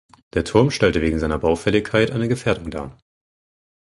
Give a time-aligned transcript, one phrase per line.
[0.33, 2.97] Der Turm stellte wegen seiner Baufälligkeit eine Gefährdung dar.